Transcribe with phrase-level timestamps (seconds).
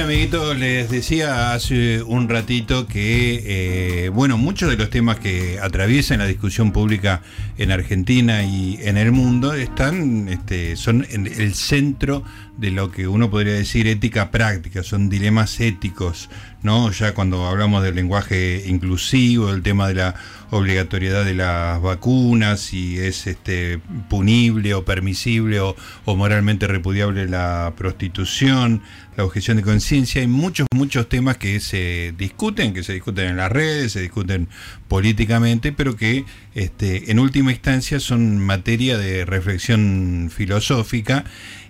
[0.00, 3.42] Amiguitos, les decía hace un ratito que,
[4.04, 7.22] eh, bueno, muchos de los temas que atraviesan la discusión pública
[7.58, 12.22] en Argentina y en el mundo están, este, son en el centro
[12.56, 16.30] de lo que uno podría decir ética práctica, son dilemas éticos,
[16.62, 16.90] ¿no?
[16.92, 20.14] Ya cuando hablamos del lenguaje inclusivo, el tema de la
[20.50, 27.74] obligatoriedad de las vacunas, si es este punible o permisible o, o moralmente repudiable la
[27.76, 28.82] prostitución,
[29.16, 33.36] la objeción de conciencia, hay muchos, muchos temas que se discuten, que se discuten en
[33.36, 34.48] las redes, se discuten
[34.86, 41.24] políticamente, pero que este, en última instancia son materia de reflexión filosófica.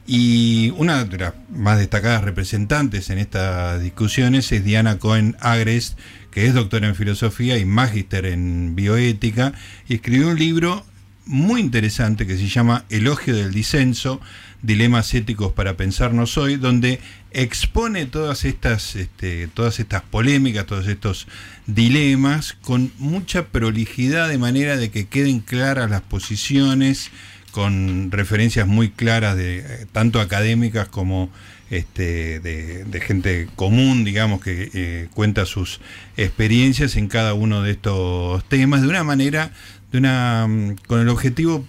[0.07, 5.99] Y una de las más destacadas representantes en estas discusiones es Diana Cohen Agrest,
[6.39, 9.55] que es doctora en filosofía y magíster en bioética,
[9.89, 10.87] y escribió un libro
[11.27, 14.21] muy interesante que se llama Elogio del Disenso,
[14.63, 17.01] Dilemas éticos para pensarnos hoy, donde
[17.33, 21.27] expone todas estas, este, todas estas polémicas, todos estos
[21.67, 27.11] dilemas con mucha prolijidad de manera de que queden claras las posiciones,
[27.51, 31.31] con referencias muy claras de eh, tanto académicas como
[31.71, 35.81] este, de, gente común, digamos, que eh, cuenta sus
[36.17, 39.53] experiencias en cada uno de estos temas de una manera,
[39.93, 41.65] de una, mm, con el objetivo,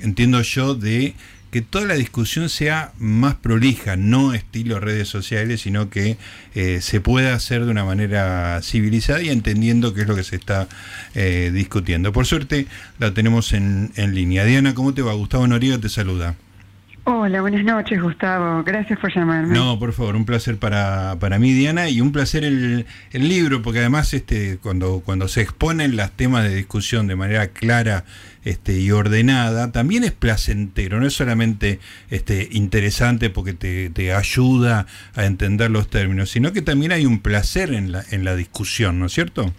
[0.00, 1.14] entiendo yo, de
[1.54, 6.16] que toda la discusión sea más prolija, no estilo redes sociales, sino que
[6.56, 10.34] eh, se pueda hacer de una manera civilizada y entendiendo qué es lo que se
[10.34, 10.66] está
[11.14, 12.12] eh, discutiendo.
[12.12, 12.66] Por suerte
[12.98, 14.44] la tenemos en, en línea.
[14.44, 15.12] Diana, ¿cómo te va?
[15.12, 16.34] Gustavo Noriega te saluda.
[17.06, 18.62] Hola, buenas noches, Gustavo.
[18.64, 19.54] Gracias por llamarme.
[19.54, 23.60] No, por favor, un placer para, para mí, Diana, y un placer el, el, libro,
[23.60, 28.04] porque además este, cuando, cuando se exponen los temas de discusión de manera clara
[28.42, 34.86] este, y ordenada, también es placentero, no es solamente este, interesante porque te, te ayuda
[35.14, 38.98] a entender los términos, sino que también hay un placer en la, en la discusión,
[38.98, 39.52] ¿no es cierto?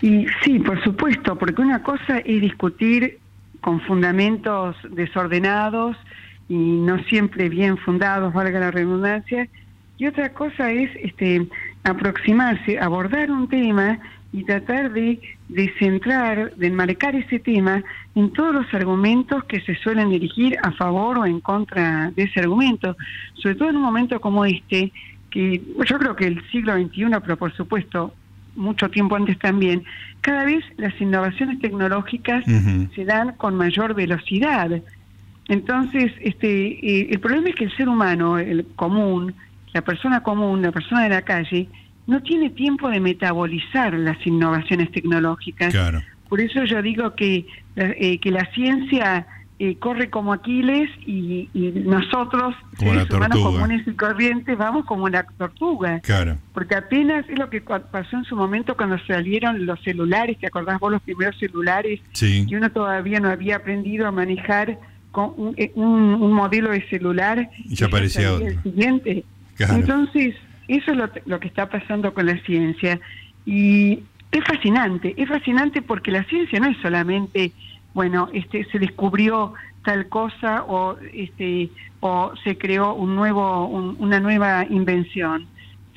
[0.00, 3.18] Y sí, por supuesto, porque una cosa es discutir
[3.64, 5.96] con fundamentos desordenados
[6.50, 9.48] y no siempre bien fundados, valga la redundancia,
[9.96, 11.48] y otra cosa es este
[11.82, 13.98] aproximarse, abordar un tema
[14.34, 17.82] y tratar de, de centrar, de enmarcar ese tema
[18.14, 22.40] en todos los argumentos que se suelen dirigir a favor o en contra de ese
[22.40, 22.98] argumento,
[23.40, 24.92] sobre todo en un momento como este,
[25.30, 28.12] que yo creo que el siglo XXI, pero por supuesto
[28.56, 29.84] mucho tiempo antes también,
[30.20, 32.44] cada vez las innovaciones tecnológicas
[32.94, 34.70] se dan con mayor velocidad.
[35.48, 39.34] Entonces, este, eh, el problema es que el ser humano, el común,
[39.72, 41.68] la persona común, la persona de la calle,
[42.06, 45.74] no tiene tiempo de metabolizar las innovaciones tecnológicas.
[46.28, 49.26] Por eso yo digo que, eh, que la ciencia
[49.64, 56.00] eh, corre como Aquiles y, nosotros, seres humanos comunes y corrientes, vamos como una tortuga.
[56.00, 56.36] Claro.
[56.52, 60.78] Porque apenas es lo que pasó en su momento cuando salieron los celulares, ¿te acordás
[60.78, 62.00] vos los primeros celulares?
[62.12, 62.44] Sí.
[62.46, 64.78] Y uno todavía no había aprendido a manejar
[65.12, 67.48] con un, eh, modelo de celular.
[67.64, 69.24] Y ya aparecía El siguiente.
[69.58, 70.34] Entonces,
[70.68, 73.00] eso es lo, lo que está pasando con la ciencia.
[73.46, 74.00] Y
[74.30, 77.52] es fascinante, es fascinante porque la ciencia no es solamente
[77.94, 84.66] bueno, este, se descubrió tal cosa o, este, o se creó un nuevo, una nueva
[84.68, 85.46] invención,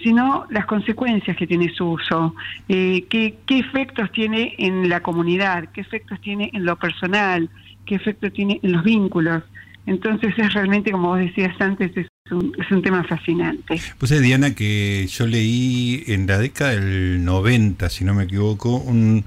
[0.03, 2.35] sino las consecuencias que tiene su uso,
[2.69, 7.49] eh, qué, qué efectos tiene en la comunidad, qué efectos tiene en lo personal,
[7.85, 9.43] qué efectos tiene en los vínculos.
[9.87, 13.79] Entonces es realmente, como vos decías antes, es un, es un tema fascinante.
[13.97, 18.75] Pues es Diana que yo leí en la década del 90, si no me equivoco,
[18.75, 19.23] un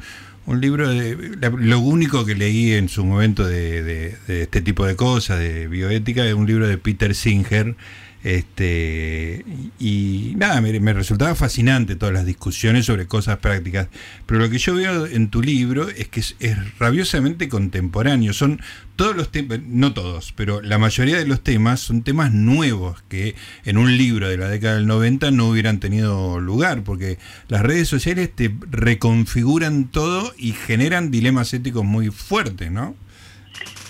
[0.46, 4.86] un libro de lo único que leí en su momento de, de, de, este tipo
[4.86, 7.76] de cosas de bioética es un libro de Peter Singer
[8.22, 9.44] este,
[9.78, 13.88] y nada, me, resultaba fascinante todas las discusiones sobre cosas prácticas.
[14.26, 18.32] Pero lo que yo veo en tu libro es que es, rabiosamente contemporáneo.
[18.34, 18.60] Son
[18.96, 23.34] todos los temas, no todos, pero la mayoría de los temas son temas nuevos que
[23.64, 27.18] en un libro de la década del 90 no hubieran tenido lugar, porque
[27.48, 32.94] las redes sociales te reconfiguran todo y generan dilemas éticos muy fuertes, ¿no?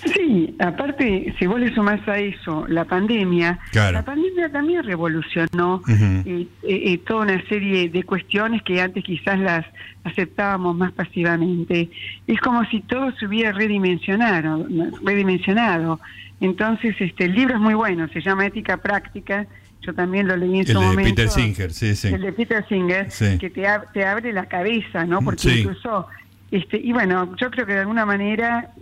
[0.04, 5.82] Sí, aparte, si vos le sumás a eso la pandemia, la pandemia también revolucionó
[6.26, 9.66] eh, eh, toda una serie de cuestiones que antes quizás las
[10.04, 11.90] aceptábamos más pasivamente.
[12.26, 14.66] Es como si todo se hubiera redimensionado.
[15.02, 16.00] redimensionado.
[16.40, 19.46] Entonces, este, el libro es muy bueno, se llama Ética Práctica.
[19.82, 21.00] Yo también lo leí en su momento.
[21.00, 22.08] El de Peter Singer, sí, sí.
[22.08, 23.08] El de Peter Singer,
[23.38, 25.20] que te, te, abre la cabeza, ¿no?
[25.20, 26.06] Porque incluso
[26.50, 28.72] Este, y bueno, yo creo que de alguna manera,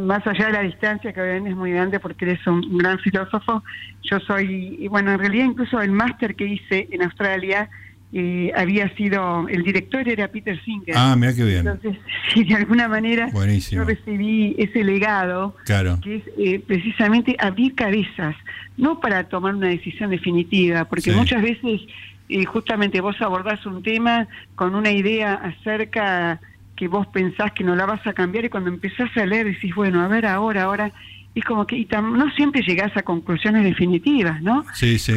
[0.00, 3.64] más allá de la distancia, que obviamente es muy grande porque eres un, gran filósofo,
[4.02, 7.68] yo soy, y bueno, en realidad incluso el máster que hice en Australia
[8.12, 10.94] eh, había sido, el director era Peter Singer.
[10.96, 11.66] Ah, mira qué bien.
[11.66, 11.96] Entonces,
[12.48, 15.98] de alguna manera yo recibí ese legado, claro.
[16.00, 18.36] que es eh, precisamente abrir cabezas,
[18.76, 21.80] no para tomar una decisión definitiva, porque muchas veces
[22.28, 26.40] eh, justamente vos abordás un tema con una idea acerca
[26.76, 29.74] que vos pensás que no la vas a cambiar y cuando empezás a leer decís,
[29.74, 30.92] bueno, a ver ahora, ahora,
[31.34, 34.64] es como que y no siempre llegás a conclusiones definitivas, ¿no?
[34.74, 35.12] Sí, sí.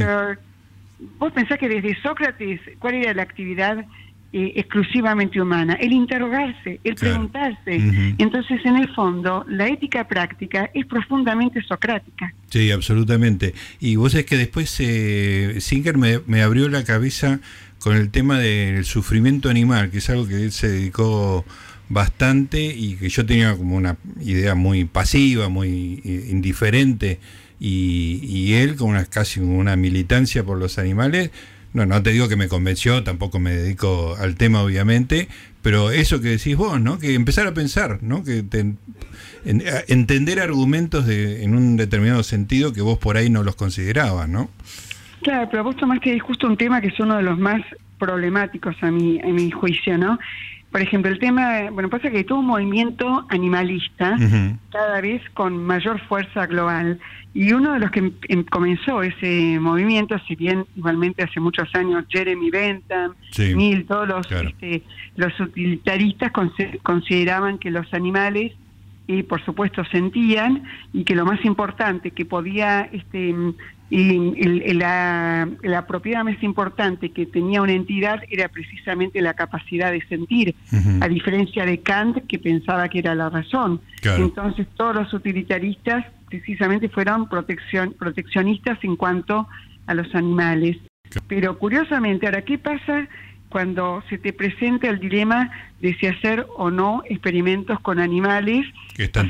[1.20, 3.86] vos pensás que desde Sócrates, ¿cuál era la actividad
[4.34, 5.74] eh, exclusivamente humana?
[5.80, 7.82] El interrogarse, el preguntarse.
[8.18, 12.34] Entonces, en el fondo, la ética práctica es profundamente socrática.
[12.50, 13.54] Sí, absolutamente.
[13.80, 17.40] Y vos es que después eh, Singer me, me abrió la cabeza
[17.88, 21.46] con el tema del sufrimiento animal, que es algo que él se dedicó
[21.88, 27.22] bastante y que yo tenía como una idea muy pasiva, muy indiferente,
[27.62, 31.32] y, él con una, casi una militancia por los animales,
[31.72, 35.30] no, no te digo que me convenció, tampoco me dedico al tema obviamente,
[35.62, 37.00] pero eso que decís vos, ¿no?
[37.00, 38.22] Que empezar a pensar, ¿no?
[38.26, 38.44] Que
[39.46, 44.50] entender argumentos de, en un determinado sentido que vos por ahí no los considerabas, ¿no?
[45.22, 47.62] Claro, pero vos tomaste es justo un tema que es uno de los más
[47.98, 50.20] problemáticos a mi, a mi juicio, ¿no?
[50.72, 54.18] Por ejemplo, el tema, bueno, pasa que todo un movimiento animalista,
[54.70, 57.00] cada vez con mayor fuerza global.
[57.34, 61.74] Y uno de los que em, em, comenzó ese movimiento, si bien igualmente hace muchos
[61.74, 64.84] años Jeremy Bentham, Neil, todos los, este,
[65.16, 66.32] los utilitaristas
[66.84, 68.54] consideraban que los animales
[69.08, 73.34] y por supuesto sentían y que lo más importante que podía este
[73.90, 80.06] y la, la, propiedad más importante que tenía una entidad era precisamente la capacidad de
[80.08, 80.56] sentir,
[81.00, 83.80] a diferencia de Kant que pensaba que era la razón.
[84.04, 89.48] Entonces todos los utilitaristas precisamente fueron protección, proteccionistas en cuanto
[89.86, 90.78] a los animales.
[91.28, 93.08] Pero curiosamente, ahora, ¿qué pasa
[93.50, 95.52] cuando se te presenta el dilema
[95.82, 98.66] de si hacer o no experimentos con animales,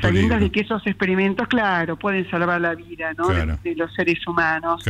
[0.00, 3.28] sabiendo de que esos experimentos, claro, pueden salvar la vida ¿no?
[3.28, 4.82] de, los seres humanos.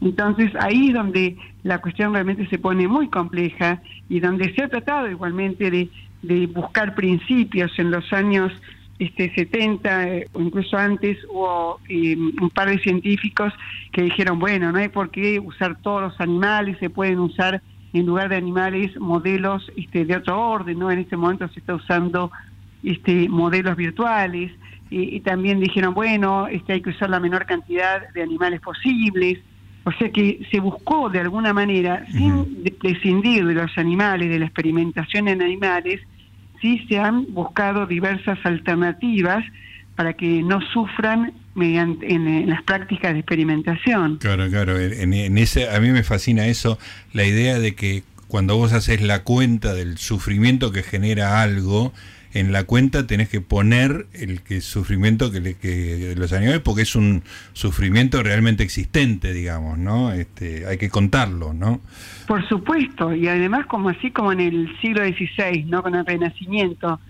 [0.00, 4.68] Entonces ahí es donde la cuestión realmente se pone muy compleja y donde se ha
[4.68, 5.90] tratado igualmente de,
[6.22, 8.52] de buscar principios en los años
[8.98, 13.50] este 70 eh, o incluso antes hubo eh, un par de científicos
[13.92, 17.62] que dijeron bueno no hay por qué usar todos los animales se pueden usar
[17.92, 20.90] en lugar de animales modelos este, de otro orden, ¿no?
[20.90, 22.30] En este momento se está usando
[22.82, 24.52] este, modelos virtuales
[24.90, 29.38] y, también dijeron, bueno, este, hay que usar la menor cantidad de animales posibles.
[29.84, 34.46] O sea que se buscó de alguna manera, sin prescindir de los animales, de la
[34.46, 36.00] experimentación en animales,
[36.60, 39.44] sí se han buscado diversas alternativas
[39.96, 44.18] para que no sufran mediante en, las prácticas de experimentación.
[44.18, 44.78] Claro, claro.
[44.78, 46.78] En, ese, a mí me fascina eso,
[47.12, 51.92] la idea de que cuando vos haces la cuenta del sufrimiento que genera algo,
[52.32, 56.82] en la cuenta tenés que poner el que sufrimiento que, le, que los animales porque
[56.82, 57.24] es un
[57.54, 61.80] sufrimiento realmente existente digamos no este hay que contarlo no
[62.28, 67.00] por supuesto y además como así como en el siglo XVI no con el Renacimiento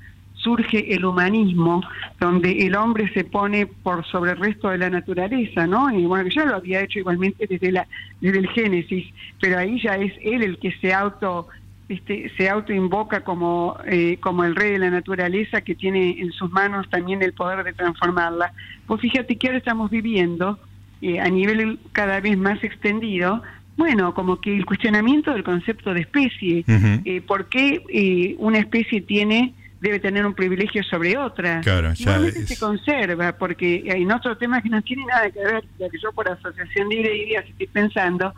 [0.42, 1.82] surge el humanismo,
[2.19, 5.90] donde el hombre se pone por sobre el resto de la naturaleza, ¿no?
[5.90, 7.86] Y bueno, ya lo había hecho igualmente desde la
[8.20, 9.06] desde el Génesis,
[9.41, 11.48] pero ahí ya es él el que se auto
[11.91, 16.48] este, se autoinvoca como, eh, como el rey de la naturaleza que tiene en sus
[16.48, 18.53] manos también el poder de transformarla.
[18.86, 20.56] Pues fíjate que ahora estamos viviendo
[21.03, 23.43] eh, a nivel cada vez más extendido,
[23.76, 29.55] bueno, como que el cuestionamiento del concepto de especie, eh, ¿por qué una especie tiene
[29.81, 31.60] debe tener un privilegio sobre otra.
[31.63, 35.89] Claro, ya se conserva, porque hay otro tema que no tiene nada que ver, ya
[35.89, 38.34] que yo por asociación de ideas estoy pensando,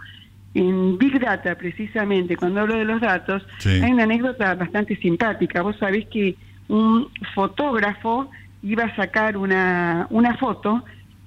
[0.55, 5.63] en Big Data precisamente, cuando hablo de los datos, hay una anécdota bastante simpática.
[5.63, 6.37] Vos sabés que
[6.69, 8.31] un fotógrafo
[8.63, 10.85] iba a sacar una, una foto,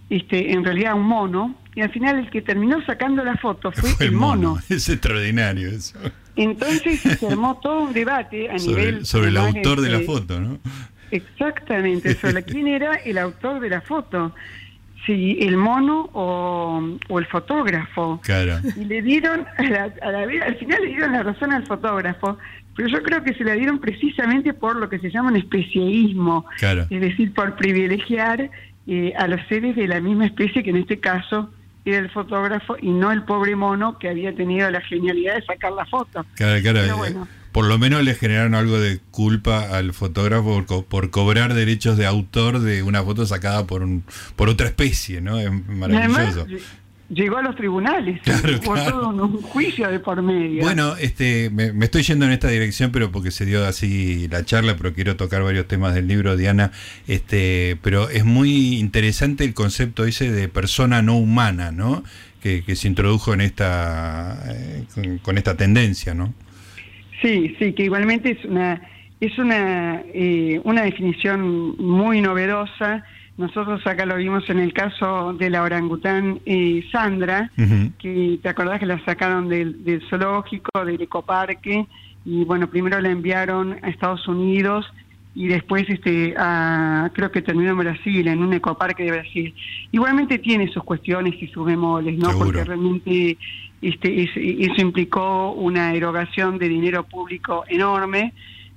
[0.10, 4.08] este, en realidad un mono, y al final el que terminó sacando la foto fue,
[4.08, 4.58] el mono.
[4.70, 6.00] Es extraordinario eso.
[6.36, 9.06] Entonces se armó todo un debate a nivel...
[9.06, 10.60] Sobre el autor de la foto, ¿no?
[11.12, 14.34] Exactamente, sobre quién era el autor de la foto.
[15.06, 18.20] Si el mono o, el fotógrafo.
[18.24, 18.58] Claro.
[18.76, 22.40] Y le dieron, a la, al final le dieron la razón al fotógrafo,
[22.76, 26.46] pero yo creo que se la dieron precisamente por lo que se llama un especieísmo.
[26.58, 26.88] Claro.
[26.90, 28.50] Es decir, por privilegiar
[28.88, 31.52] eh, a los seres de la misma especie, que en este caso
[31.86, 35.72] era el fotógrafo y no el pobre mono que había tenido la genialidad de sacar
[35.72, 36.26] la foto.
[36.36, 37.28] Claro, claro.
[37.52, 42.60] por lo menos le generaron algo de culpa al fotógrafo por, cobrar derechos de autor
[42.60, 44.04] de una foto sacada por un
[44.36, 45.40] por otra especie, ¿no?
[45.40, 46.48] Es maravilloso
[47.10, 50.64] llegó a los tribunales, claro, por todo un, juicio de por medio.
[50.64, 54.76] Bueno, este, me, estoy yendo en esta dirección, pero porque se dio así la charla,
[54.78, 56.72] pero quiero tocar varios temas del libro, Diana.
[57.08, 62.04] Este, pero es muy interesante el concepto ese de persona no humana, ¿no?
[62.42, 66.32] Que, se introdujo en esta, eh, con, esta tendencia, ¿no?
[67.22, 68.82] Sí, sí, que igualmente es una
[69.20, 73.04] es una eh, una definición muy novedosa
[73.38, 77.52] nosotros acá lo vimos en el caso de la orangután eh, Sandra,
[78.00, 81.86] que te acordás que la sacaron del, zoológico, del ecoparque,
[82.24, 84.86] y bueno, primero la enviaron a Estados Unidos
[85.36, 86.34] y después este
[87.14, 89.54] creo que terminó en Brasil, en un ecoparque de Brasil.
[89.92, 92.30] Igualmente tiene sus cuestiones y sus bemoles, ¿no?
[92.38, 93.38] Porque realmente
[93.82, 98.34] este, eso implicó una erogación de dinero público enorme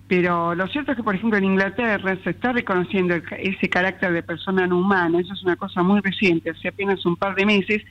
[0.08, 4.22] pero lo cierto es que, por ejemplo, en Inglaterra se está reconociendo ese carácter de
[4.22, 7.82] persona no humana, eso es una cosa muy reciente, hace apenas un par de meses,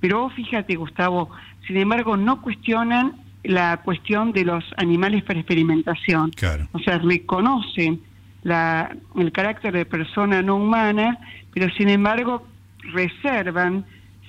[0.00, 1.30] pero fíjate, Gustavo,
[1.66, 3.12] sin embargo, no cuestionan
[3.44, 6.32] la cuestión de los animales para experimentación.
[6.72, 8.00] O sea, reconocen
[8.42, 11.18] la, el carácter de persona no humana,
[11.54, 12.46] pero sin embargo
[12.92, 13.84] reservan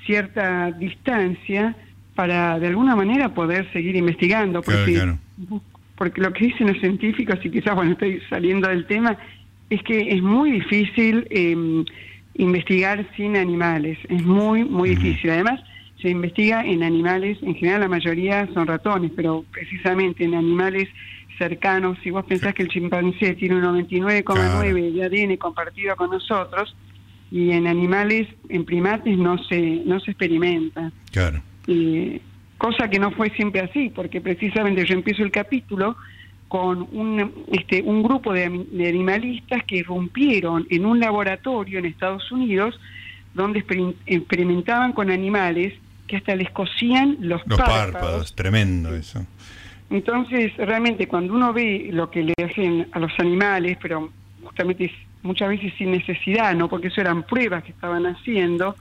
[0.05, 1.75] cierta distancia
[2.13, 4.61] para de alguna manera poder seguir investigando.
[4.61, 5.15] Porque
[6.03, 9.17] porque lo que dicen los científicos, y quizás bueno estoy saliendo del tema,
[9.69, 11.85] es que es muy difícil em,
[12.33, 15.29] investigar sin animales, es muy, muy difícil.
[15.29, 15.61] Además,
[16.01, 20.89] se investiga en animales, en general la mayoría son ratones, pero precisamente en animales
[21.37, 26.75] cercanos, si vos pensás que el chimpancé tiene un 99,9 de ADN compartido con nosotros,
[27.31, 30.91] y en animales, en primates no se, no se experimenta.
[31.13, 31.41] Claro
[32.57, 35.95] cosa que no fue siempre así, porque precisamente yo empiezo el capítulo
[36.47, 42.79] con un, este, un grupo de, animalistas que rompieron en un laboratorio en Estados Unidos
[43.33, 43.65] donde
[44.05, 45.73] experimentaban con animales
[46.07, 48.35] que hasta les cosían los, los párpados.
[48.35, 49.25] Tremendo eso.
[49.89, 54.11] Entonces, realmente cuando uno ve lo que le hacen a los animales, pero
[54.43, 54.91] justamente
[55.23, 56.69] muchas veces sin necesidad, ¿no?
[56.69, 58.75] Porque eso eran pruebas que estaban haciendo,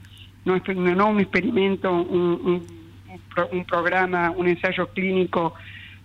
[0.45, 2.82] no, no un experimento, un un
[3.67, 5.53] programa, un ensayo clínico,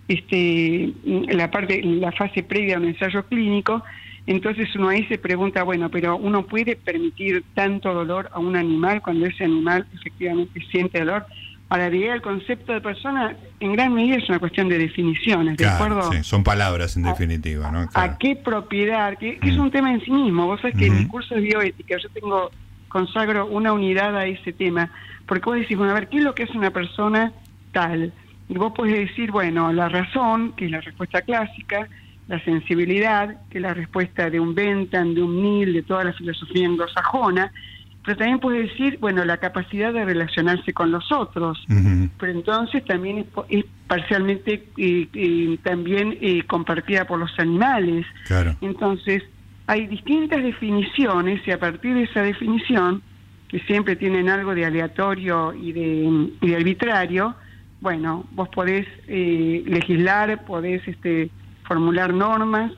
[0.07, 3.83] este, la parte, la fase previa a un ensayo clínico,
[4.25, 9.01] entonces uno ahí se pregunta, bueno, pero uno puede permitir tanto dolor a un animal
[9.01, 11.25] cuando ese animal efectivamente siente dolor.
[11.71, 16.11] Ahora, el concepto de persona en gran medida es una cuestión de definiciones, ¿de acuerdo?
[16.11, 17.87] Sí, son palabras en definitiva, ¿no?
[17.93, 20.47] A qué propiedad, que, es un tema en sí mismo.
[20.47, 22.49] Vos sabés que en el curso de bioética yo tengo
[22.87, 24.91] consagro una unidad a ese tema,
[25.29, 27.31] porque vos decís, bueno, a ver, ¿qué es lo que es una persona
[27.71, 28.11] tal?
[28.49, 31.87] Y vos podés decir, bueno, la razón, que es la respuesta clásica,
[32.27, 36.13] la sensibilidad, que es la respuesta de un Bentham, de un Mill, de toda la
[36.13, 37.51] filosofía anglosajona,
[38.03, 41.63] pero también puedes decir, bueno, la capacidad de relacionarse con los otros,
[42.17, 48.03] pero entonces también es, parcialmente eh, eh, también eh, compartida por los animales.
[48.25, 48.55] Claro.
[48.61, 49.21] Entonces,
[49.67, 53.03] hay distintas definiciones y a partir de esa definición,
[53.49, 57.35] que siempre tienen algo de aleatorio y de, arbitrario,
[57.81, 61.31] bueno, vos podés eh, legislar, podés este,
[61.63, 62.71] formular normas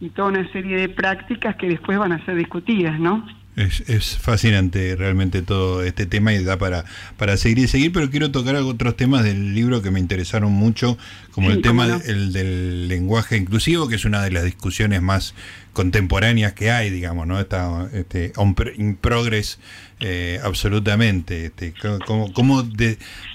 [0.00, 3.26] y toda una serie de prácticas que después van a ser discutidas, ¿no?
[3.54, 6.86] Es, fascinante realmente todo este tema y da para,
[7.18, 10.96] para seguir y seguir, pero quiero tocar otros temas del libro que me interesaron mucho,
[11.32, 15.34] como el tema el, del lenguaje inclusivo, que es una de las discusiones más
[15.74, 17.38] contemporáneas que hay, digamos, ¿no?
[17.38, 18.32] Está este,
[18.76, 19.58] in progress
[20.00, 21.46] eh, absolutamente.
[21.46, 21.74] Este,
[22.06, 22.62] ¿Cómo, cómo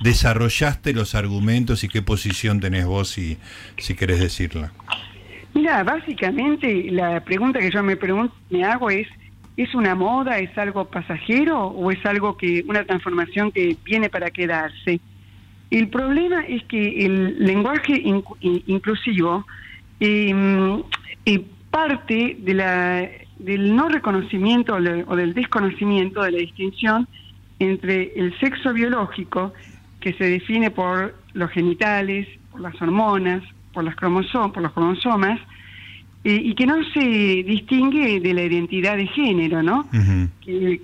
[0.02, 3.38] desarrollaste los argumentos y qué posición tenés vos, si,
[3.78, 4.72] si querés decirla?
[5.54, 9.08] Mira, básicamente la pregunta que yo me, pregunto, me hago es
[9.58, 10.38] ¿Es una moda?
[10.38, 11.66] ¿Es algo pasajero?
[11.66, 15.00] ¿O es algo que, una transformación que viene para quedarse?
[15.72, 18.02] El problema es que el lenguaje
[18.68, 19.46] inclusivo
[20.00, 20.84] em,
[21.26, 23.10] eh, parte de la,
[23.40, 27.08] del no reconocimiento o del desconocimiento de la distinción
[27.60, 29.54] entre el sexo biológico,
[30.00, 33.42] que se define por los genitales, por las hormonas,
[33.74, 35.40] por, las cromosom por los cromosomas,
[36.24, 39.88] eh, y que no se distingue de la identidad de género, ¿no?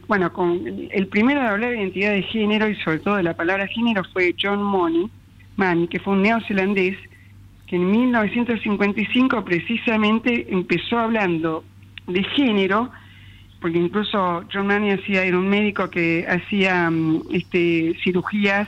[0.07, 0.61] bueno, con
[0.91, 4.03] el primero de hablar de identidad de género y sobre todo de la palabra género
[4.13, 5.09] fue John Money,
[5.55, 6.97] Manny, que fue un neozelandés
[7.67, 11.63] que en 1955 precisamente empezó hablando
[12.07, 12.91] de género,
[13.61, 18.67] porque incluso John Money hacía, era un médico que hacía mm, este, cirugías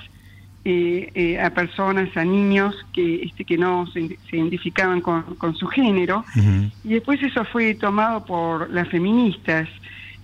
[0.68, 6.26] eh, eh, a personas, a niños que, este, que no se, identificaban con, su género.
[6.84, 9.70] Y después eso fue tomado por las feministas.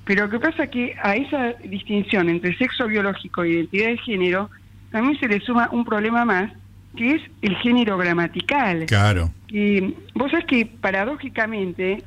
[0.03, 3.97] Pero lo que pasa es que a esa distinción entre sexo biológico e identidad de
[3.99, 4.49] género
[4.89, 6.51] también se le suma un problema más,
[6.97, 8.87] que es el género gramatical.
[8.87, 9.29] Claro.
[9.47, 12.03] Y vos sabés que paradójicamente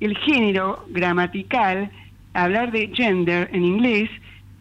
[0.00, 1.90] el género gramatical,
[2.34, 4.10] hablar de gender en inglés,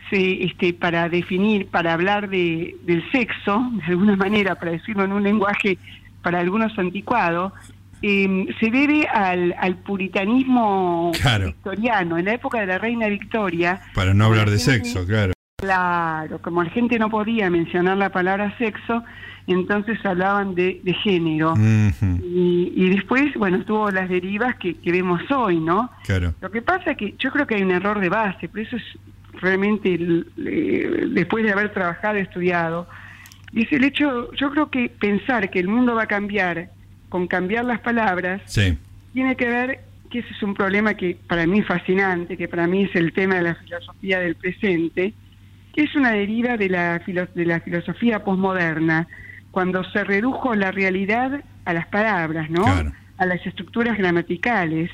[0.09, 5.11] se, este, para definir, para hablar de, del sexo, de alguna manera, para decirlo en
[5.11, 5.77] un lenguaje
[6.21, 7.53] para algunos anticuado,
[8.01, 11.11] em, se debe al, al puritanismo
[11.45, 13.81] victoriano, en la época de la reina Victoria.
[13.93, 15.33] Para no hablar de sexo, claro.
[15.59, 19.03] Claro, como la gente no podía mencionar la palabra sexo,
[19.47, 21.55] entonces hablaban de, género.
[21.57, 25.89] y, después, bueno, tuvo las derivas que, que, vemos hoy, ¿no?
[26.05, 26.35] Claro.
[26.41, 28.75] Lo que pasa es que yo creo que hay un error de base, por eso
[28.75, 28.83] es
[29.41, 29.97] realmente,
[30.37, 32.87] después de haber trabajado y estudiado,
[33.55, 36.69] es el hecho, yo creo que pensar que el mundo va a cambiar
[37.09, 38.41] con cambiar las palabras,
[39.13, 39.79] tiene que ver
[40.09, 43.13] que ese es un problema que para mí es fascinante, que para mí es el
[43.13, 45.13] tema de la filosofía del presente,
[45.73, 49.07] que es una deriva de la, de la filosofía posmoderna,
[49.51, 52.65] cuando se redujo la realidad a las palabras, ¿no?
[53.17, 54.91] A las estructuras gramaticales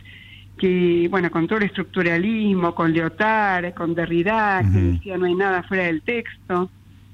[0.58, 5.64] que, bueno, con todo el estructuralismo, con Lyotard, con Derrida, que decía no hay nada
[5.64, 6.70] fuera del texto,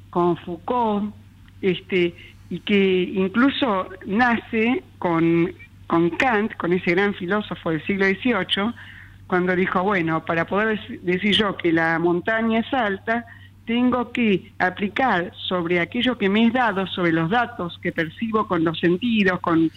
[0.10, 1.14] con Foucault,
[1.62, 2.16] este,
[2.50, 5.52] y que incluso nace con,
[5.88, 8.74] con Kant, con ese gran filósofo del siglo XVIII,
[9.28, 13.26] cuando dijo, bueno, para poder decir yo que la montaña es alta,
[13.66, 18.64] tengo que aplicar sobre aquello que me es dado, sobre los datos que percibo con
[18.64, 19.70] los sentidos, con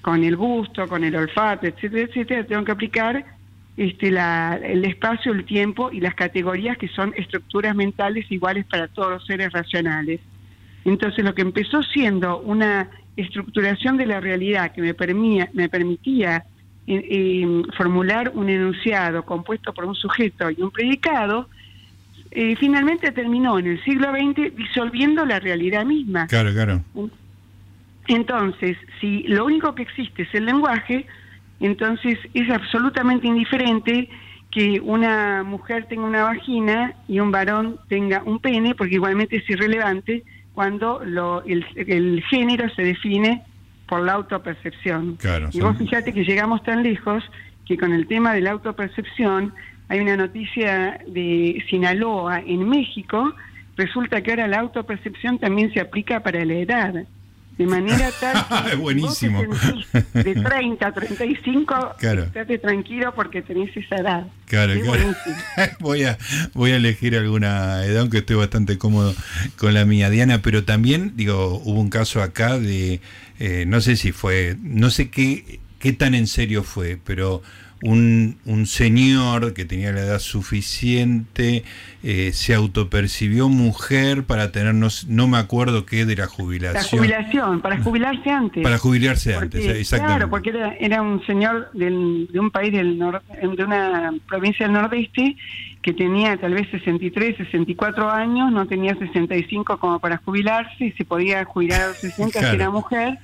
[0.00, 3.24] con el gusto, con el olfato, etcétera, etcétera, tengo que aplicar
[3.76, 8.88] este, la, el espacio, el tiempo y las categorías que son estructuras mentales iguales para
[8.88, 10.20] todos los seres racionales.
[10.84, 16.44] Entonces lo que empezó siendo una estructuración de la realidad que me, permitía, me permitía
[16.86, 21.48] eh, eh, formular un enunciado compuesto por un sujeto y un predicado,
[22.30, 26.26] eh, finalmente terminó en el siglo XX disolviendo la realidad misma.
[26.26, 26.82] Claro, claro.
[28.08, 31.06] Entonces, si lo único que existe es el lenguaje,
[31.60, 34.08] entonces es absolutamente indiferente
[34.50, 39.48] que una mujer tenga una vagina y un varón tenga un pene, porque igualmente es
[39.48, 43.44] irrelevante cuando lo, el, género se define
[43.86, 45.18] por la autopercepción.
[45.52, 47.22] y vos fíjate que llegamos tan lejos
[47.66, 49.54] que con el tema de la autopercepción
[49.88, 53.32] hay una noticia de Sinaloa en México,
[53.76, 57.06] resulta que ahora la autopercepción también se aplica para la edad
[57.58, 59.42] de manera tal que buenísimo
[60.14, 62.22] de 30 a 35 claro.
[62.24, 65.14] estate tranquilo porque tenés esa edad claro, claro.
[65.80, 66.18] voy a
[66.54, 69.14] voy a elegir alguna edad aunque estoy bastante cómodo
[69.56, 73.00] con la mía Diana pero también digo hubo un caso acá de
[73.38, 77.42] eh, no sé si fue no sé qué qué tan en serio fue pero
[77.82, 81.64] un, un señor que tenía la edad suficiente
[82.02, 86.82] eh, se autopercibió mujer para tenernos, no me acuerdo qué, de la jubilación.
[86.82, 88.62] La jubilación, para jubilarse antes.
[88.62, 90.18] Para jubilarse antes, exactamente.
[90.18, 94.66] Claro, porque era, era un señor del, de un país del nor, de una provincia
[94.66, 95.36] del nordeste
[95.82, 101.04] que tenía tal vez 63, 64 años, no tenía 65 como para jubilarse y se
[101.04, 103.18] podía jubilar a los 60 si era mujer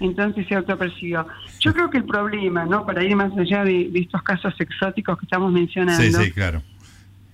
[0.00, 1.26] entonces se autopercibió.
[1.60, 2.84] Yo creo que el problema, ¿no?
[2.84, 6.62] Para ir más allá de, estos casos exóticos que estamos mencionando, claro.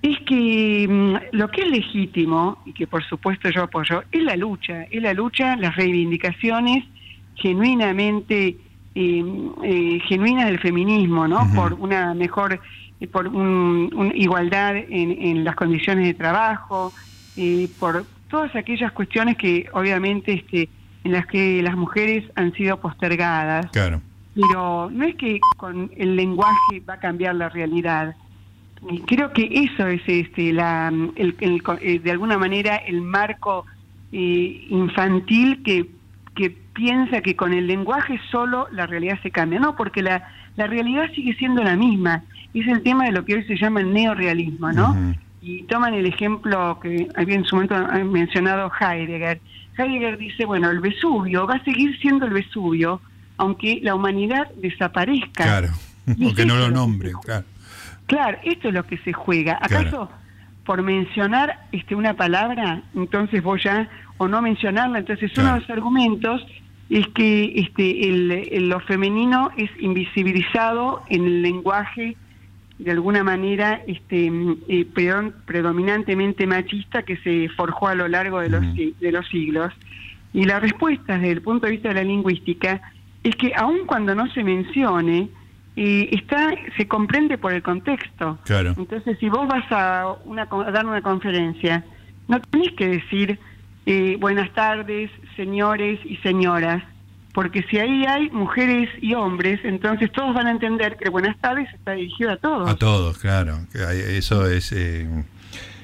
[0.02, 4.36] es que mm, lo que es legítimo, y que por supuesto yo apoyo, es la
[4.36, 6.84] lucha, es la lucha, las reivindicaciones
[7.36, 8.56] genuinamente
[8.94, 11.48] em, eh, genuinas del feminismo, ¿no?
[11.54, 12.60] Por una mejor,
[13.00, 16.92] eh, por un, igualdad en, las condiciones de trabajo,
[17.36, 20.68] eh, por todas aquellas cuestiones que obviamente este
[21.06, 23.70] en las que las mujeres han sido postergadas.
[23.70, 24.02] Claro.
[24.34, 28.16] Pero no es que con el lenguaje va a cambiar la realidad.
[29.06, 33.64] Creo que eso es este la el, eh, de alguna manera el marco
[34.12, 35.88] eh, infantil que,
[36.34, 39.60] que piensa que con el lenguaje solo la realidad se cambia.
[39.60, 42.24] No, porque la, la realidad sigue siendo la misma.
[42.52, 45.14] Es el tema de lo que hoy se llama el neorealismo, ¿no?
[45.40, 49.40] Y toman el ejemplo que había en su momento mencionado Heidegger
[49.76, 53.00] Heidegger dice, bueno, el Vesubio va a seguir siendo el Vesubio,
[53.36, 55.44] aunque la humanidad desaparezca.
[55.44, 55.68] Claro,
[56.22, 57.44] porque no lo nombre, claro.
[58.06, 59.58] Claro, esto es lo que se juega.
[59.60, 60.08] ¿Acaso
[60.66, 65.70] por mencionar este una palabra, entonces voy a, o no mencionarla, entonces uno de los
[65.70, 66.44] argumentos
[66.90, 72.16] es que este el, lo femenino es invisibilizado en el lenguaje
[72.78, 74.30] de alguna manera este,
[74.68, 74.86] eh,
[75.46, 79.72] predominantemente machista que se forjó a lo largo de los, de los siglos.
[80.32, 82.82] Y la respuesta desde el punto de vista de la lingüística
[83.22, 85.28] es que aun cuando no se mencione,
[85.76, 88.38] eh, está se comprende por el contexto.
[88.44, 88.74] Claro.
[88.76, 91.84] Entonces, si vos vas a, una, a dar una conferencia,
[92.28, 93.38] no tenés que decir
[93.86, 96.82] eh, buenas tardes, señores y señoras,
[97.36, 101.68] porque si ahí hay mujeres y hombres, entonces todos van a entender que buenas tardes
[101.74, 102.66] está dirigido a todos.
[102.66, 103.58] A todos, claro.
[103.74, 104.72] Eso es...
[104.72, 105.06] Eh,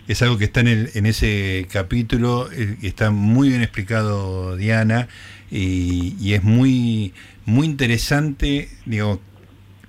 [0.09, 5.09] es algo que está en, el, en ese capítulo, eh, está muy bien explicado Diana
[5.51, 7.13] y, es muy,
[7.45, 9.21] muy interesante, digo,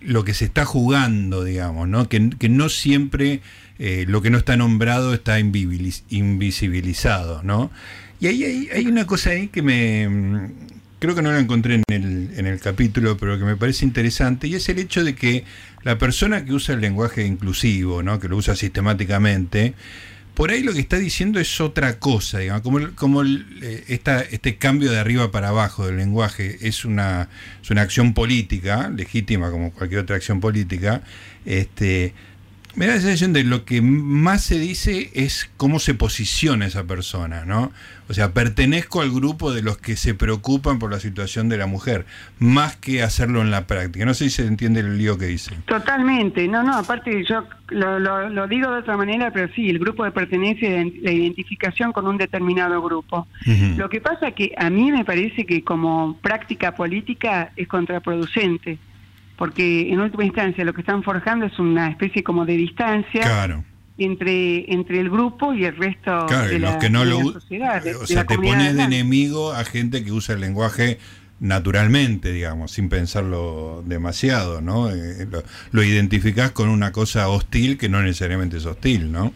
[0.01, 2.09] lo que se está jugando, digamos, ¿no?
[2.09, 3.39] Que, no siempre
[3.79, 7.71] eh, lo que no está nombrado está invisibilizado, ¿no?
[8.19, 10.51] Y ahí hay, una cosa ahí que me,
[11.03, 14.47] creo que no la encontré en el, en el capítulo, pero que me parece interesante,
[14.47, 15.43] y es el hecho de que
[15.83, 18.21] la persona que usa el lenguaje inclusivo, ¿no?
[18.21, 19.73] que lo usa sistemáticamente,
[20.33, 24.55] por ahí lo que está diciendo es otra cosa, digamos, como, como eh, esta, este
[24.55, 27.27] cambio de arriba para abajo del lenguaje es una,
[27.61, 31.03] es una acción política, legítima como cualquier otra acción política,
[31.43, 32.13] este,
[32.75, 36.85] me da la sensación de lo que más se dice es cómo se posiciona esa
[36.85, 37.71] persona, ¿no?
[38.09, 41.67] O sea, pertenezco al grupo de los que se preocupan por la situación de la
[41.67, 42.05] mujer,
[42.39, 44.05] más que hacerlo en la práctica.
[44.05, 45.55] No sé si se entiende el lío que dice.
[45.65, 50.03] Totalmente, no, no, aparte yo lo, lo, digo de otra manera, pero sí, el grupo
[50.03, 53.27] de pertenencia y la identificación con un determinado grupo.
[53.77, 58.79] Lo que pasa que a mí me parece que como práctica política es contraproducente
[59.43, 63.45] porque en última instancia lo que están forjando es una especie como de distancia
[63.97, 67.83] entre entre el grupo y el resto de, la, que no lo, sociedad.
[68.01, 70.97] o sea, te pones de enemigo a gente que usa el lenguaje
[71.41, 74.89] naturalmente, digamos, sin pensarlo demasiado, ¿no?
[74.89, 79.33] Eh, lo, lo identificás con una cosa hostil que no necesariamente es hostil, ¿no?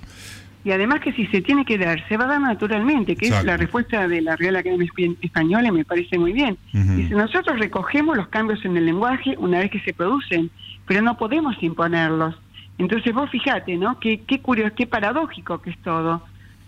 [0.67, 3.43] Y además que si se tiene que dar, se va a dar naturalmente, que es
[3.45, 4.85] la respuesta de la Real Academia
[5.21, 6.57] Española me parece muy bien.
[6.73, 10.51] Dice, nosotros recogemos los cambios en el lenguaje una vez que se producen,
[10.85, 12.35] pero no podemos imponerlos.
[12.77, 13.97] Entonces vos fíjate, ¿no?
[14.01, 16.21] Qué, qué curioso, qué paradójico que es todo.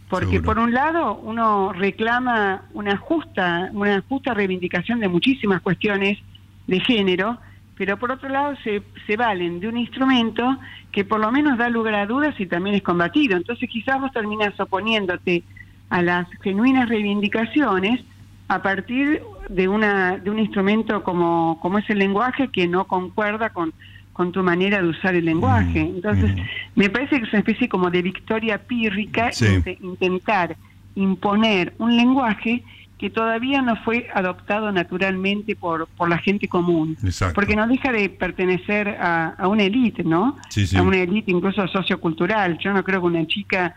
[0.08, 6.20] Porque por un lado uno reclama una justa, una justa reivindicación de muchísimas cuestiones
[6.68, 7.38] de género,
[7.80, 10.58] pero por otro lado se, se valen de un instrumento
[10.92, 13.38] que por lo menos da lugar a dudas y también es combatido.
[13.38, 15.44] Entonces quizás vos terminás oponiéndote
[15.90, 18.02] a las genuinas reivindicaciones
[18.50, 23.52] a partir de una de un instrumento como, como es el lenguaje que no concuerda
[23.52, 23.72] con,
[24.12, 25.82] con tu manera de usar el lenguaje.
[25.86, 26.40] Mm, Entonces, mm.
[26.76, 29.32] me parece que es una especie como de victoria pírrica
[29.80, 30.58] intentar
[30.96, 32.62] imponer un lenguaje
[33.00, 36.98] que todavía no fue adoptado naturalmente por, por la gente común.
[37.34, 40.36] Porque no deja de pertenecer a, a una élite, ¿no?
[40.76, 42.58] A una élite incluso sociocultural.
[42.60, 43.74] Yo no creo que una chica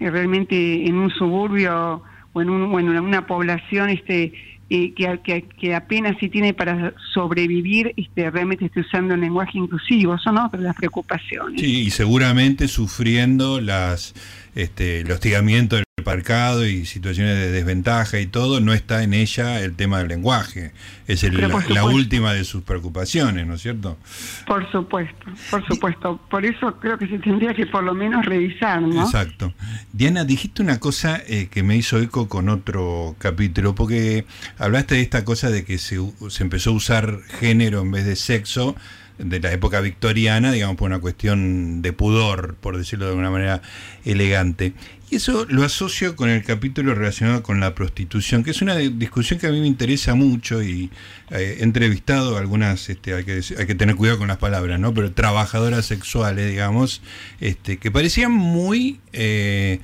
[0.00, 2.02] eh, realmente en un suburbio
[2.32, 4.32] o en, un, bueno, en una población este
[4.68, 10.18] eh, que, que, apenas si tiene para sobrevivir este, realmente esté usando un lenguaje inclusivo.
[10.18, 11.60] Son otras las preocupaciones.
[11.60, 14.12] Sí, y seguramente sufriendo las
[14.56, 19.60] este, el hostigamiento del parcado y situaciones de desventaja y todo, no está en ella
[19.60, 20.70] el tema del lenguaje.
[21.08, 21.24] Es
[21.68, 23.98] la, última de sus preocupaciones, ¿no es cierto?
[24.46, 26.20] Por supuesto, por supuesto.
[26.30, 29.02] Por eso creo que se tendría que por lo menos revisar, ¿no?
[29.02, 29.52] Exacto.
[29.92, 34.26] Diana, dijiste una cosa eh, que me hizo eco con otro capítulo, porque
[34.58, 38.14] hablaste de esta cosa de que se, se empezó a usar género en vez de
[38.14, 38.76] sexo
[39.18, 43.62] de la época victoriana, digamos, por una cuestión de pudor, por decirlo de alguna manera
[44.04, 44.72] elegante.
[45.08, 49.38] Y eso lo asocio con el capítulo relacionado con la prostitución, que es una discusión
[49.38, 50.90] que a mí me interesa mucho y
[51.30, 54.92] eh, he entrevistado algunas, este, hay, que, hay que tener cuidado con las palabras, ¿no?
[54.92, 57.02] Pero trabajadoras sexuales, digamos,
[57.40, 59.00] este, que parecían muy...
[59.12, 59.80] Eh,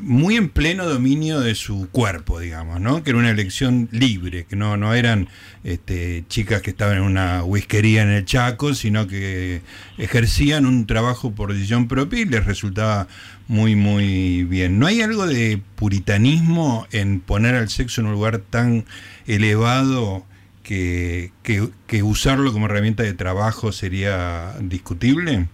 [0.00, 3.02] muy en pleno dominio de su cuerpo, digamos, ¿no?
[3.02, 5.28] Que era una elección libre, que no, no eran
[5.64, 9.62] este, chicas que estaban en una whiskería en el Chaco, sino que
[9.98, 13.08] ejercían un trabajo por decisión propia y les resultaba
[13.48, 14.78] muy, muy bien.
[14.78, 18.84] ¿No hay algo de puritanismo en poner al sexo en un lugar tan
[19.26, 20.24] elevado
[20.62, 25.48] que, que usarlo como herramienta de trabajo sería discutible?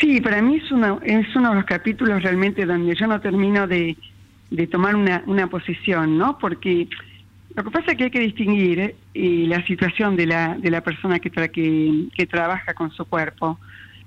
[0.00, 3.66] Sí, para mí es, una, es uno de los capítulos realmente donde yo no termino
[3.66, 3.96] de,
[4.50, 6.38] de tomar una, una posición, ¿no?
[6.38, 6.88] Porque
[7.54, 10.82] lo que pasa es que hay que distinguir eh, la situación de la, de la
[10.82, 13.58] persona que, que, que, trabaja con su cuerpo.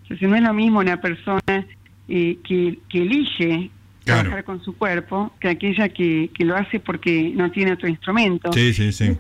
[0.04, 1.66] Entonces, no es lo mismo una persona
[2.08, 3.72] eh, que, que elige
[4.04, 8.52] trabajar con su cuerpo que aquella que, que lo hace porque no tiene otro instrumento.
[8.54, 9.18] Sí, sí, sí.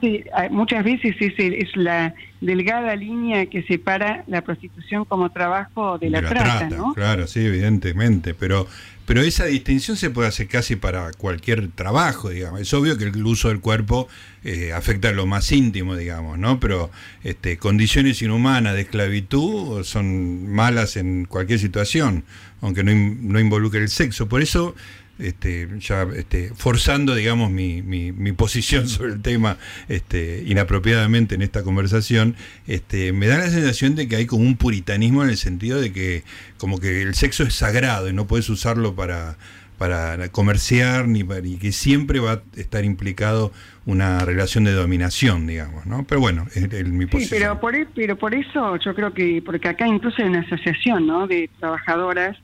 [0.49, 6.21] muchas veces es, es la delgada línea que separa la prostitución como trabajo de la,
[6.21, 6.93] trata, ¿no?
[6.93, 8.67] Claro, sí, evidentemente, pero
[9.09, 12.61] pero esa distinción se puede hacer casi para cualquier trabajo, digamos.
[12.61, 14.07] Es obvio que el uso del cuerpo
[14.43, 16.59] eh, afecta a lo más íntimo, digamos, ¿no?
[16.59, 16.91] Pero
[17.23, 22.23] este, condiciones inhumanas de esclavitud son malas en cualquier situación,
[22.61, 24.29] aunque no, no involucre el sexo.
[24.29, 24.75] Por eso
[25.19, 31.63] este, ya este, forzando, digamos, mi, mi, posición sobre el tema este, inapropiadamente en esta
[31.63, 32.35] conversación,
[32.67, 35.91] este, me da la sensación de que hay como un puritanismo en el sentido de
[35.91, 36.23] que
[36.57, 39.37] como que el sexo es sagrado y no puedes usarlo para,
[39.77, 43.51] para comerciar ni, y que siempre va a estar implicado
[43.85, 46.05] una relación de dominación, digamos, ¿no?
[46.07, 47.39] Pero bueno, es, mi posición.
[47.39, 50.41] Sí, pero por, e, pero por eso yo creo que, porque acá incluso hay una
[50.41, 52.37] asociación, ¿no?, de trabajadoras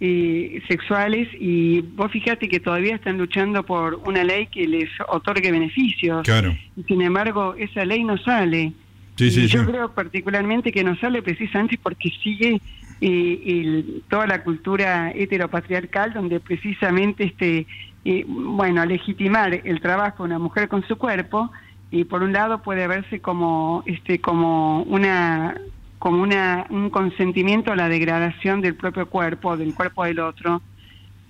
[0.00, 6.22] sexuales y vos fíjate que todavía están luchando por una ley que les otorgue beneficios.
[6.22, 6.56] Claro.
[6.74, 8.72] Y sin embargo, esa ley no sale.
[9.16, 12.58] Sí, sí, yo creo particularmente que no sale precisamente porque sigue
[13.02, 17.66] eh, toda la cultura heteropatriarcal donde precisamente este
[18.04, 21.50] eh, bueno legitimar el trabajo de una mujer con su cuerpo
[21.90, 25.54] y por un lado puede verse como este como una
[26.00, 30.62] como una, un consentimiento a la degradación del propio cuerpo, del cuerpo del otro.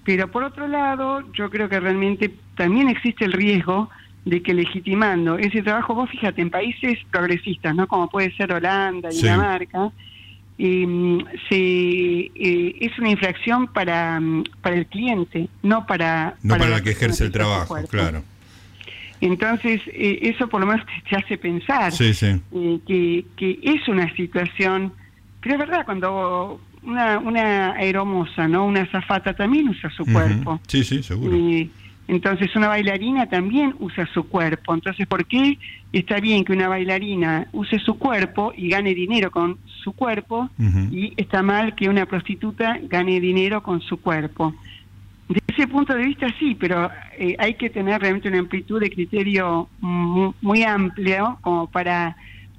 [0.05, 3.91] Pero por otro lado, yo creo que realmente también existe el riesgo
[4.25, 7.89] de que legitimando ese trabajo, vos fíjate, en países progresistas, ¿no?
[7.89, 9.91] Como puede ser Holanda, Dinamarca,
[10.57, 14.21] eh, se, eh, es una infracción para,
[14.63, 16.37] para el cliente, no para...
[16.45, 18.23] No para, la que ejerce el trabajo, claro.
[19.21, 24.93] Entonces, eh, eso por lo menos te, hace pensar eh, que, que, es una situación,
[25.41, 28.65] pero es verdad, cuando una, una aeromoza, ¿no?
[28.65, 30.61] una zafata también usa su cuerpo.
[30.67, 31.37] Sí, sí, seguro.
[32.09, 34.73] entonces, una bailarina también usa su cuerpo.
[34.73, 35.59] Entonces, ¿por qué
[35.93, 40.49] está bien que una bailarina use su cuerpo y gane dinero con su cuerpo
[40.91, 44.55] y está mal que una prostituta gane dinero con su cuerpo?
[45.31, 48.91] De ese punto de vista sí, pero eh, hay que tener realmente una amplitud de
[48.91, 52.17] criterio muy, amplio como para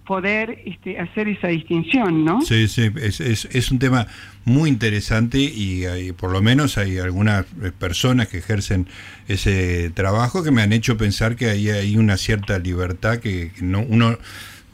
[0.07, 2.41] poder este, hacer esa distinción, ¿no?
[2.41, 4.07] Sí, sí, es, es, un tema
[4.45, 7.45] muy interesante y hay, por lo menos hay algunas
[7.77, 8.87] personas que ejercen
[9.27, 13.63] ese trabajo que me han hecho pensar que ahí hay una cierta libertad que, que
[13.63, 14.17] no uno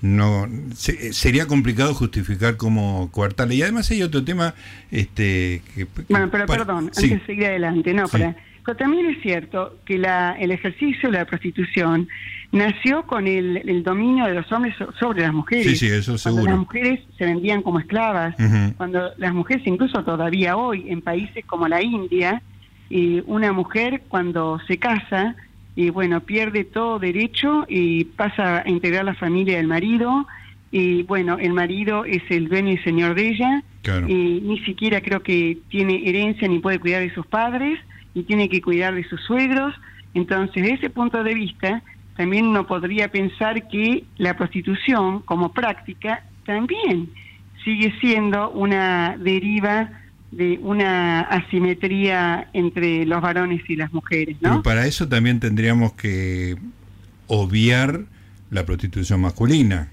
[0.02, 4.54] no sería complicado justificar como coartarle y además hay otro tema
[4.92, 5.62] este
[6.10, 8.36] bueno pero perdón antes de seguir adelante no para
[8.68, 12.10] pero también es cierto que la, el ejercicio de la prostitución
[12.52, 15.68] nació con el, dominio de los hombres sobre las mujeres.
[15.68, 16.44] Sí, sí, eso seguro.
[16.44, 18.36] Cuando las mujeres se vendían como esclavas,
[18.76, 22.42] cuando las mujeres, incluso todavía hoy, en países como la India,
[22.90, 25.38] y una mujer cuando se casa,
[25.78, 30.26] y bueno, pierde todo derecho y pasa a integrar la familia del marido.
[30.72, 33.63] Y bueno, el marido es el dueño y señor de ella.
[34.08, 37.80] Y ni siquiera creo que tiene herencia ni puede cuidar de sus padres
[38.16, 39.76] y tiene que cuidar de sus suegros.
[40.16, 41.84] Entonces, desde ese punto de vista,
[42.16, 47.12] también uno podría pensar que la prostitución como práctica también
[47.63, 49.92] sigue siendo una deriva
[50.32, 54.50] de una asimetría entre los varones y las mujeres, ¿no?
[54.50, 56.58] Pero para eso también tendríamos que
[57.28, 58.02] obviar
[58.50, 59.90] la prostitución masculina,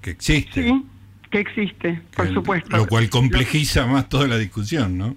[0.00, 0.64] que existe.
[0.64, 0.84] Sí,
[1.30, 2.76] que existe, por supuesto.
[2.76, 5.16] Lo cual complejiza más toda la discusión, ¿no?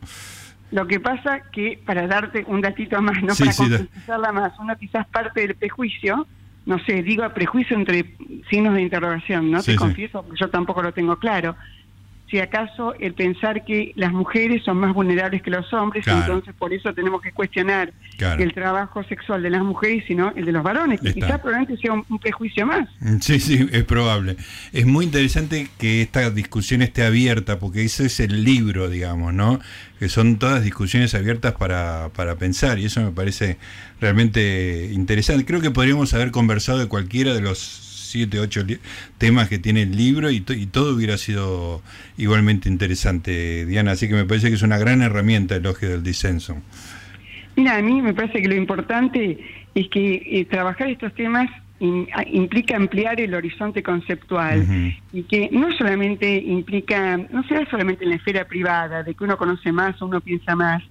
[0.72, 5.08] Lo que pasa que, para darte un datito más, no para complejizarla más, uno quizás
[5.08, 6.28] parte del prejuicio,
[6.66, 8.16] no sé, digo prejuicio entre
[8.50, 9.64] signos de interrogación, ¿no?
[9.64, 11.56] Te confieso, porque yo tampoco lo tengo claro
[12.30, 16.74] si acaso el pensar que las mujeres son más vulnerables que los hombres, entonces por
[16.74, 21.00] eso tenemos que cuestionar el trabajo sexual de las mujeres, sino el de los varones,
[21.00, 22.90] que quizás probablemente sea un, prejuicio más.
[23.00, 24.36] Mm, sí, sí, es probable.
[24.74, 29.60] Es muy interesante que esta discusión esté abierta, porque ese es el libro, digamos, ¿no?
[30.00, 33.58] Que son todas discusiones abiertas para, para pensar, y eso me parece
[34.02, 35.46] realmente interesante.
[35.46, 38.66] Creo que podríamos haber conversado de cualquiera de los siete, ocho
[39.18, 41.82] temas que tiene el libro y, todo hubiera sido
[42.18, 43.92] igualmente interesante, Diana.
[43.92, 46.58] Así que me parece que es una gran herramienta el ojo del disenso.
[47.56, 49.40] Mira, a mí me parece que lo importante
[49.74, 56.36] es que eh, trabajar estos temas implica ampliar el horizonte conceptual y que no solamente
[56.36, 60.20] implica, no sea solamente en la esfera privada, de que uno conoce más o uno
[60.20, 60.82] piensa más,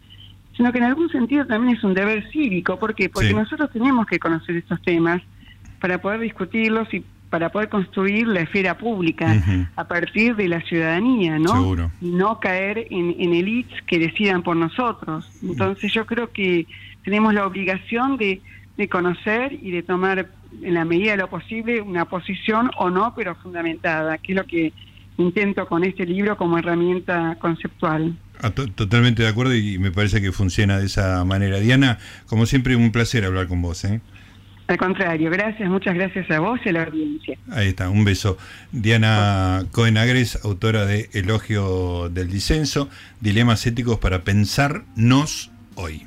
[0.56, 2.78] sino que en algún sentido también es un deber cívico.
[2.78, 3.08] ¿Por qué?
[3.08, 5.22] Porque nosotros tenemos que conocer estos temas
[5.80, 9.42] para poder discutirlos y para poder construir la esfera pública
[9.74, 11.90] a partir de la ciudadanía, ¿no?
[12.00, 15.28] Y no caer en, en elites que decidan por nosotros.
[15.42, 16.66] Entonces yo creo que
[17.04, 18.40] tenemos la obligación de,
[18.76, 20.28] de conocer y de tomar
[20.62, 24.44] en la medida de lo posible, una posición o no, pero fundamentada, que es lo
[24.44, 24.72] que
[25.18, 28.16] intento con este libro como herramienta conceptual.
[28.42, 31.58] Ah, totalmente de acuerdo y me parece que funciona de esa manera.
[31.58, 33.84] Diana, como siempre, un placer hablar con vos.
[33.84, 34.00] ¿eh?
[34.68, 37.38] Al contrario, gracias, muchas gracias a vos y a la audiencia.
[37.52, 38.36] Ahí está, un beso.
[38.72, 42.88] Diana Cohen-Agres, autora de Elogio del Disenso,
[43.20, 46.06] Dilemas éticos para pensarnos hoy.